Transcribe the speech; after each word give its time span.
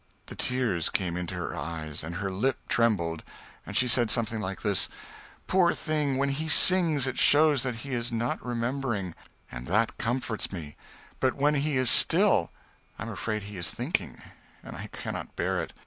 The 0.25 0.35
tears 0.35 0.89
came 0.89 1.15
into 1.15 1.35
her 1.35 1.55
eyes, 1.55 2.03
and 2.03 2.15
her 2.15 2.31
lip 2.31 2.57
trembled, 2.67 3.21
and 3.67 3.77
she 3.77 3.87
said 3.87 4.09
something 4.09 4.39
like 4.41 4.63
this 4.63 4.89
"Poor 5.45 5.75
thing, 5.75 6.17
when 6.17 6.29
he 6.29 6.49
sings, 6.49 7.05
it 7.05 7.19
shows 7.19 7.61
that 7.61 7.75
he 7.85 7.93
is 7.93 8.11
not 8.11 8.43
remembering, 8.43 9.13
and 9.51 9.67
that 9.67 9.99
comforts 9.99 10.51
me; 10.51 10.75
but 11.19 11.35
when 11.35 11.53
he 11.53 11.77
is 11.77 11.91
still, 11.91 12.49
I 12.97 13.03
am 13.03 13.09
afraid 13.11 13.43
he 13.43 13.57
is 13.57 13.69
thinking, 13.69 14.19
and 14.63 14.75
I 14.75 14.87
cannot 14.87 15.35
bear 15.35 15.59
it. 15.61 15.71